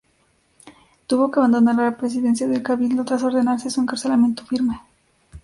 Tuvo 1.05 1.29
que 1.29 1.39
abandonar 1.39 1.75
la 1.75 1.95
presidencia 1.95 2.47
del 2.47 2.63
Cabildo 2.63 3.05
tras 3.05 3.21
ordenarse 3.21 3.69
su 3.69 3.81
encarcelamiento 3.81 4.43
firme. 4.47 4.81